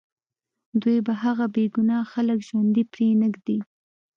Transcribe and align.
دوی 0.81 0.97
به 1.05 1.13
هغه 1.23 1.45
بې 1.53 1.65
ګناه 1.75 2.03
خلک 2.13 2.39
ژوندي 2.47 2.83
پرېنږدي 2.93 3.57